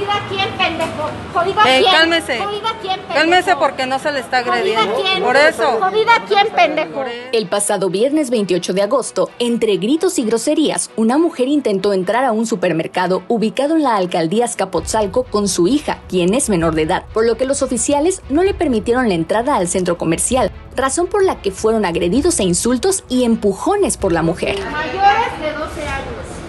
[0.00, 1.10] ¿Jodida quién, pendejo?
[1.34, 1.92] ¿Jodida Eh, quién?
[1.92, 2.38] cálmese.
[2.38, 3.14] ¿Jodida quién, pendejo?
[3.14, 4.80] Cálmese porque no se le está agrediendo.
[4.94, 5.22] ¿Jodida quién?
[5.22, 5.78] Por eso.
[5.80, 7.04] ¿Jodida quién, pendejo?
[7.32, 12.32] El pasado viernes 28 de agosto, entre gritos y groserías, una mujer intentó entrar a
[12.32, 17.04] un supermercado ubicado en la alcaldía Azcapotzalco con su hija, quien es menor de edad,
[17.12, 21.22] por lo que los oficiales no le permitieron la entrada al centro comercial, razón por
[21.24, 24.58] la que fueron agredidos a insultos y empujones por la mujer.
[24.70, 26.39] Mayores de 12 años.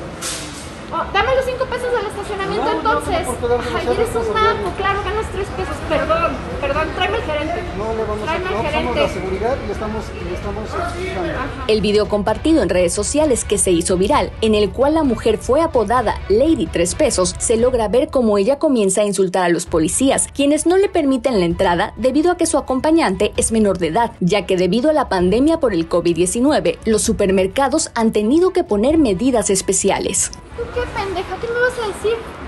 [0.93, 3.27] Oh, dame los 5 pesos del estacionamiento No, no entonces.
[3.39, 4.33] qué darte Ay, eres un no.
[4.33, 5.75] naco, claro, ganas 3 pesos.
[5.87, 6.31] Perdón,
[6.71, 7.53] perdón, tráeme al gerente.
[7.77, 10.63] No le vamos a Tráeme al no somos la seguridad y le estamos, le estamos
[10.63, 11.63] explicando.
[11.67, 15.37] El video compartido en redes sociales que se hizo viral, en el cual la mujer
[15.37, 19.65] fue apodada Lady Tres Pesos, se logra ver cómo ella comienza a insultar a los
[19.65, 23.87] policías, quienes no le permiten la entrada debido a que su acompañante es menor de
[23.87, 28.63] edad, ya que debido a la pandemia por el COVID-19, los supermercados han tenido que
[28.63, 30.31] poner medidas especiales.
[30.57, 31.37] ¿Tú qué pendeja?
[31.39, 32.40] ¿Qué me vas a decir?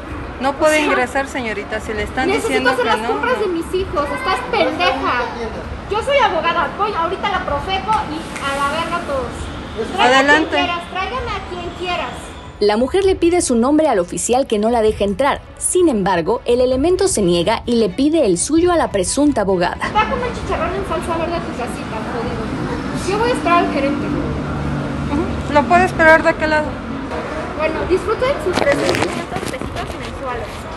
[0.44, 3.08] No puede ingresar, señorita, si le están Necesito diciendo hacer que las no.
[3.08, 3.54] compras de no.
[3.54, 4.06] mis hijos.
[4.14, 5.22] Estás pendeja.
[5.90, 6.70] Yo soy abogada.
[6.78, 9.32] Voy ahorita a la Profeco y a la verga todos.
[9.96, 10.60] Tráigame Adelante.
[10.60, 12.12] A quien quieras, tráigame a quien quieras.
[12.60, 15.40] La mujer le pide su nombre al oficial que no la deja entrar.
[15.58, 19.78] Sin embargo, el elemento se niega y le pide el suyo a la presunta abogada.
[19.96, 23.10] Va a comer chicharrón en salsa verde a tu casita, jodido.
[23.10, 24.08] Yo voy a esperar al gerente.
[25.54, 26.68] Lo puede esperar de aquel lado.
[27.58, 28.92] Bueno, disfruten sus 300
[29.40, 30.73] pesitos Vale.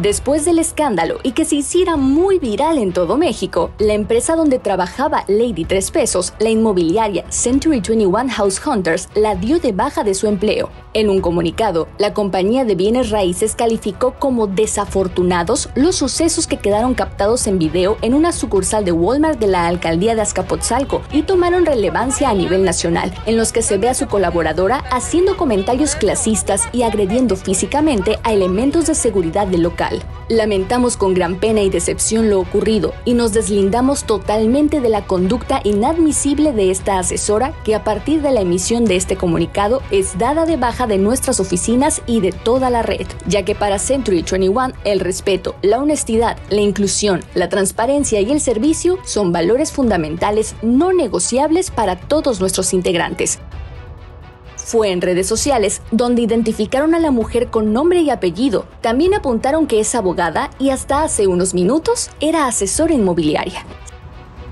[0.00, 4.58] Después del escándalo y que se hiciera muy viral en todo México, la empresa donde
[4.58, 10.14] trabajaba Lady Tres Pesos, la inmobiliaria Century 21 House Hunters, la dio de baja de
[10.14, 10.70] su empleo.
[10.94, 16.94] En un comunicado, la compañía de bienes raíces calificó como desafortunados los sucesos que quedaron
[16.94, 21.66] captados en video en una sucursal de Walmart de la alcaldía de Azcapotzalco y tomaron
[21.66, 26.62] relevancia a nivel nacional, en los que se ve a su colaboradora haciendo comentarios clasistas
[26.72, 30.02] y agrediendo físicamente a elementos de seguridad local.
[30.28, 35.60] Lamentamos con gran pena y decepción lo ocurrido y nos deslindamos totalmente de la conducta
[35.64, 40.46] inadmisible de esta asesora que a partir de la emisión de este comunicado es dada
[40.46, 44.72] de baja de nuestras oficinas y de toda la red, ya que para Century 21
[44.84, 50.92] el respeto, la honestidad, la inclusión, la transparencia y el servicio son valores fundamentales no
[50.92, 53.38] negociables para todos nuestros integrantes.
[54.64, 58.66] Fue en redes sociales donde identificaron a la mujer con nombre y apellido.
[58.80, 63.62] También apuntaron que es abogada y hasta hace unos minutos era asesora inmobiliaria.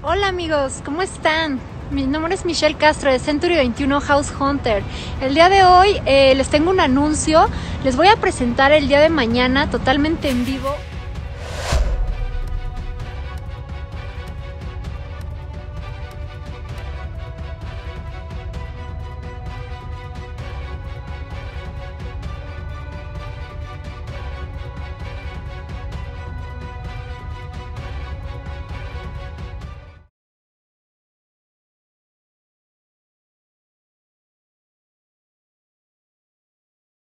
[0.02, 1.60] Hola amigos, ¿cómo están?
[1.90, 4.82] Mi nombre es Michelle Castro de Century 21 House Hunter.
[5.22, 7.46] El día de hoy eh, les tengo un anuncio.
[7.82, 10.74] Les voy a presentar el día de mañana totalmente en vivo